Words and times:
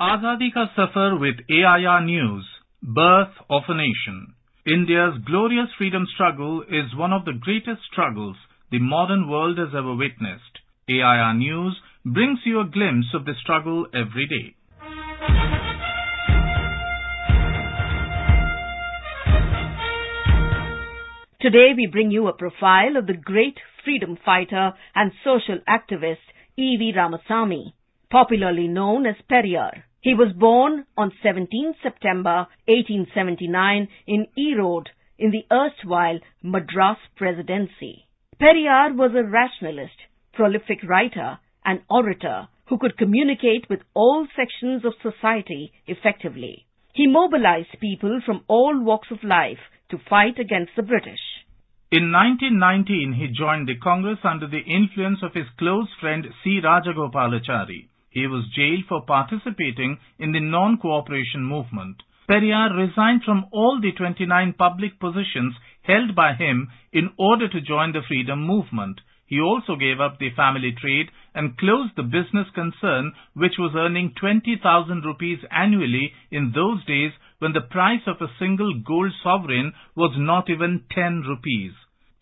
Azadi 0.00 0.52
Ka 0.52 0.70
Safar 0.74 1.16
with 1.18 1.36
AIR 1.50 2.00
News, 2.04 2.44
Birth 2.82 3.34
of 3.48 3.62
a 3.68 3.74
Nation. 3.74 4.34
India's 4.66 5.18
glorious 5.24 5.68
freedom 5.76 6.06
struggle 6.14 6.62
is 6.62 6.96
one 6.96 7.12
of 7.12 7.24
the 7.24 7.34
greatest 7.38 7.82
struggles 7.90 8.36
the 8.70 8.78
modern 8.78 9.28
world 9.28 9.58
has 9.58 9.68
ever 9.76 9.94
witnessed. 9.94 10.58
AIR 10.88 11.34
News 11.34 11.78
brings 12.04 12.40
you 12.44 12.60
a 12.60 12.64
glimpse 12.64 13.08
of 13.14 13.26
the 13.26 13.34
struggle 13.42 13.86
every 13.94 14.26
day. 14.26 14.56
Today 21.40 21.72
we 21.76 21.86
bring 21.90 22.10
you 22.10 22.28
a 22.28 22.32
profile 22.32 22.96
of 22.96 23.06
the 23.06 23.16
great 23.16 23.58
freedom 23.84 24.16
fighter 24.24 24.72
and 24.94 25.12
social 25.22 25.58
activist 25.68 26.24
E.V. 26.56 26.92
Ramasamy, 26.96 27.74
popularly 28.12 28.68
known 28.68 29.06
as 29.06 29.16
Periyar. 29.30 29.84
He 30.02 30.12
was 30.12 30.34
born 30.38 30.84
on 30.98 31.12
17 31.22 31.74
September 31.82 32.46
1879 32.66 33.88
in 34.06 34.26
Erode 34.36 34.90
in 35.18 35.30
the 35.30 35.46
erstwhile 35.50 36.18
Madras 36.42 36.98
Presidency. 37.16 38.06
Periyar 38.38 38.94
was 38.94 39.12
a 39.16 39.24
rationalist, 39.24 39.96
prolific 40.34 40.80
writer 40.86 41.38
and 41.64 41.80
orator 41.88 42.48
who 42.66 42.76
could 42.76 42.98
communicate 42.98 43.64
with 43.70 43.80
all 43.94 44.26
sections 44.36 44.84
of 44.84 44.92
society 45.00 45.72
effectively. 45.86 46.66
He 46.92 47.06
mobilized 47.06 47.80
people 47.80 48.20
from 48.26 48.44
all 48.46 48.78
walks 48.78 49.08
of 49.10 49.24
life 49.24 49.64
to 49.90 49.96
fight 50.10 50.38
against 50.38 50.72
the 50.76 50.82
British. 50.82 51.24
In 51.90 52.12
1919, 52.12 53.14
he 53.14 53.28
joined 53.28 53.68
the 53.68 53.76
Congress 53.76 54.18
under 54.24 54.46
the 54.46 54.64
influence 54.66 55.20
of 55.22 55.32
his 55.32 55.46
close 55.58 55.88
friend 56.00 56.26
C. 56.42 56.60
Rajagopalachari. 56.62 57.88
He 58.12 58.26
was 58.26 58.48
jailed 58.54 58.84
for 58.88 59.00
participating 59.00 59.98
in 60.18 60.32
the 60.32 60.40
non-cooperation 60.40 61.42
movement. 61.42 62.02
Periyar 62.28 62.76
resigned 62.76 63.24
from 63.24 63.46
all 63.50 63.80
the 63.80 63.92
29 63.92 64.52
public 64.52 65.00
positions 65.00 65.56
held 65.82 66.14
by 66.14 66.34
him 66.34 66.68
in 66.92 67.10
order 67.16 67.48
to 67.48 67.60
join 67.60 67.92
the 67.92 68.02
freedom 68.06 68.46
movement. 68.46 69.00
He 69.26 69.40
also 69.40 69.76
gave 69.76 69.98
up 69.98 70.18
the 70.18 70.30
family 70.30 70.72
trade 70.72 71.10
and 71.34 71.56
closed 71.56 71.96
the 71.96 72.02
business 72.02 72.48
concern 72.54 73.12
which 73.32 73.56
was 73.58 73.74
earning 73.74 74.12
20,000 74.20 75.04
rupees 75.04 75.38
annually 75.50 76.12
in 76.30 76.52
those 76.52 76.84
days 76.84 77.12
when 77.38 77.54
the 77.54 77.62
price 77.62 78.06
of 78.06 78.20
a 78.20 78.32
single 78.38 78.74
gold 78.74 79.12
sovereign 79.22 79.72
was 79.96 80.12
not 80.18 80.50
even 80.50 80.84
10 80.94 81.22
rupees. 81.22 81.72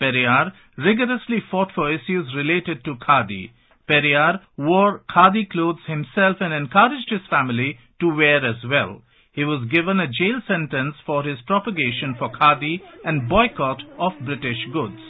Periyar 0.00 0.53
rigorously 0.78 1.41
fought 1.50 1.72
for 1.75 1.93
issues 1.93 2.33
related 2.34 2.84
to 2.84 2.95
khadi. 2.95 3.50
Periyar 3.91 4.41
wore 4.57 5.03
khadi 5.15 5.49
clothes 5.51 5.85
himself 5.87 6.37
and 6.41 6.55
encouraged 6.55 7.11
his 7.11 7.27
family 7.29 7.77
to 8.01 8.15
wear 8.15 8.39
as 8.47 8.63
well. 8.65 9.03
He 9.33 9.45
was 9.45 9.69
given 9.71 9.99
a 9.99 10.07
jail 10.07 10.41
sentence 10.47 10.95
for 11.05 11.23
his 11.25 11.39
propagation 11.47 12.15
for 12.19 12.31
khadi 12.31 12.81
and 13.05 13.29
boycott 13.29 13.83
of 13.99 14.13
British 14.25 14.63
goods. 14.73 15.01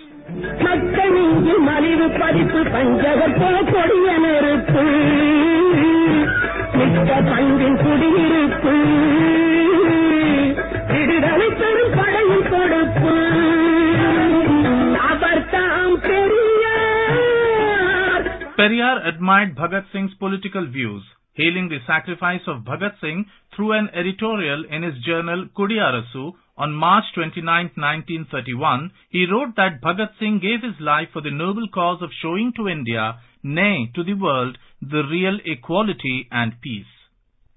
Periyar 18.60 19.08
admired 19.08 19.56
Bhagat 19.56 19.86
Singh's 19.90 20.12
political 20.18 20.66
views, 20.66 21.02
hailing 21.32 21.70
the 21.70 21.78
sacrifice 21.86 22.42
of 22.46 22.62
Bhagat 22.62 23.00
Singh 23.00 23.24
through 23.56 23.72
an 23.72 23.88
editorial 23.94 24.66
in 24.68 24.82
his 24.82 25.02
journal 25.02 25.48
Kudiyarasu 25.56 26.34
on 26.58 26.74
March 26.74 27.06
29, 27.14 27.70
1931. 27.74 28.90
He 29.08 29.24
wrote 29.24 29.56
that 29.56 29.80
Bhagat 29.80 30.10
Singh 30.18 30.40
gave 30.40 30.60
his 30.62 30.78
life 30.78 31.08
for 31.10 31.22
the 31.22 31.30
noble 31.30 31.68
cause 31.72 32.02
of 32.02 32.10
showing 32.20 32.52
to 32.56 32.68
India, 32.68 33.20
nay, 33.42 33.90
to 33.94 34.04
the 34.04 34.12
world, 34.12 34.58
the 34.82 35.04
real 35.10 35.38
equality 35.46 36.28
and 36.30 36.60
peace. 36.60 36.92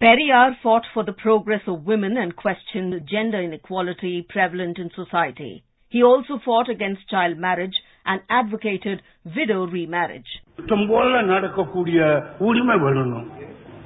Periyar 0.01 0.56
fought 0.63 0.85
for 0.94 1.03
the 1.03 1.11
progress 1.11 1.63
of 1.67 1.83
women 1.83 2.16
and 2.16 2.33
questioned 2.38 2.94
gender 3.09 3.41
inequality 3.41 4.25
prevalent 4.29 4.79
in 4.79 4.89
society. 4.95 5.66
He 5.89 6.01
also 6.01 6.39
fought 6.45 6.69
against 6.69 7.09
child 7.09 7.38
marriage 7.38 7.75
and 8.06 8.22
advocated 8.29 9.01
widow 9.25 9.67
remarriage. 9.67 10.39
இஷ்டம் 10.63 10.85
போல 10.90 11.22
நடக்கக்கூடிய 11.29 12.00
உரிமை 12.47 12.75
வேணும். 12.84 13.25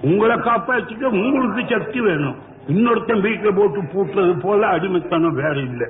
உங்களை 0.08 0.36
காப்பாற்றிக்க 0.48 1.06
உங்களுக்கு 1.20 1.62
சக்தி 1.72 2.00
வேணும். 2.08 2.36
இன்னொருத்தன் 2.74 3.24
வீட்டில் 3.26 3.56
போட்டு 3.60 3.80
பூட்டுறது 3.94 4.34
போல 4.44 4.68
அடிமைத்தனம் 4.76 5.40
வேற 5.40 5.56
இல்லை. 5.70 5.88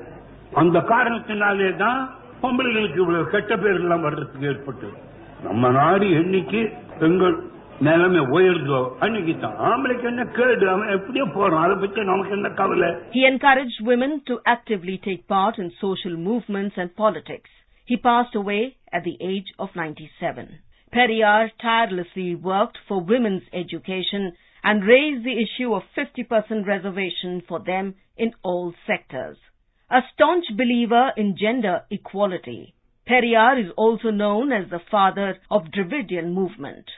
அந்த 0.62 0.78
காரணத்தினாலே 0.92 1.70
தான் 1.82 2.00
பொம்பளைகளுக்கு 2.42 3.02
இவ்வளவு 3.04 3.32
கெட்ட 3.34 3.54
பேர் 3.64 3.80
எல்லாம் 3.82 4.06
வர்றதுக்கு 4.08 4.48
ஏற்பட்டு 4.52 4.90
நம்ம 5.48 5.72
நாடு 5.80 6.08
என்னைக்கு 6.20 6.62
பெண்கள் 7.00 7.36
நிலைமை 7.88 8.22
உயர்ந்தோ 8.36 8.80
அன்னைக்கு 9.06 9.34
தான். 9.42 9.58
ஆம்பளைக்கு 9.70 10.06
என்ன 10.12 10.24
கேடு? 10.38 10.66
அவன் 10.74 10.94
எப்படியோ 10.98 11.26
போறான். 11.36 11.64
அதை 11.66 11.76
பத்தி 11.82 12.06
நமக்கு 12.12 12.36
என்ன 12.38 12.50
கவலை? 12.62 12.90
He 13.18 13.24
encouraged 13.34 13.80
women 13.92 14.14
to 14.30 14.38
actively 14.56 14.96
take 15.08 15.24
part 15.36 15.58
in 15.64 15.70
social 15.86 16.16
movements 16.30 16.78
and 16.84 16.92
politics. 17.04 17.52
He 17.90 17.98
passed 18.08 18.38
away 18.44 18.62
at 18.96 19.04
the 19.10 19.16
age 19.34 19.52
of 19.64 19.70
97. 19.82 20.48
Periyar 20.94 21.52
tirelessly 21.62 22.36
worked 22.36 22.78
for 22.88 23.02
women's 23.02 23.44
education 23.52 24.34
and 24.64 24.84
raised 24.84 25.24
the 25.24 25.42
issue 25.42 25.74
of 25.74 25.84
50% 25.96 26.66
reservation 26.66 27.42
for 27.48 27.60
them 27.60 27.96
in 28.16 28.34
all 28.44 28.74
sectors. 28.86 29.38
A 29.90 30.02
staunch 30.14 30.46
believer 30.56 31.12
in 31.16 31.38
gender 31.38 31.84
equality, 31.90 32.74
Periyar 33.08 33.58
is 33.58 33.72
also 33.78 34.12
known 34.12 34.52
as 34.52 34.70
the 34.70 34.80
father 34.92 35.40
of 35.50 35.72
Dravidian 35.72 36.34
movement. 36.34 36.90